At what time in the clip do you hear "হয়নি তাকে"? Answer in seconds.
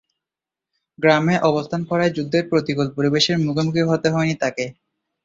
4.09-4.65